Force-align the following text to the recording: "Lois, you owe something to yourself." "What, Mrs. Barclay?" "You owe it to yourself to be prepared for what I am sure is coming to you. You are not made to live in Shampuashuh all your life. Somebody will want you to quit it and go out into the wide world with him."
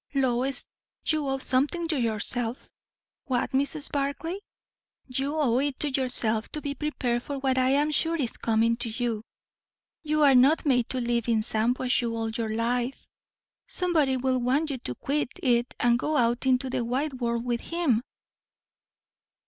"Lois, 0.15 0.65
you 1.05 1.27
owe 1.27 1.37
something 1.37 1.87
to 1.87 2.01
yourself." 2.01 2.67
"What, 3.25 3.51
Mrs. 3.51 3.91
Barclay?" 3.91 4.39
"You 5.05 5.35
owe 5.35 5.59
it 5.59 5.79
to 5.81 5.91
yourself 5.91 6.49
to 6.53 6.59
be 6.61 6.73
prepared 6.73 7.21
for 7.21 7.37
what 7.37 7.59
I 7.59 7.69
am 7.73 7.91
sure 7.91 8.15
is 8.15 8.35
coming 8.35 8.75
to 8.77 8.89
you. 8.89 9.21
You 10.01 10.23
are 10.23 10.33
not 10.33 10.65
made 10.65 10.89
to 10.89 10.99
live 10.99 11.27
in 11.27 11.43
Shampuashuh 11.43 12.15
all 12.15 12.29
your 12.31 12.49
life. 12.49 13.05
Somebody 13.67 14.17
will 14.17 14.39
want 14.39 14.71
you 14.71 14.79
to 14.79 14.95
quit 14.95 15.29
it 15.43 15.75
and 15.79 15.99
go 15.99 16.17
out 16.17 16.47
into 16.47 16.67
the 16.67 16.83
wide 16.83 17.13
world 17.21 17.45
with 17.45 17.61
him." 17.61 18.01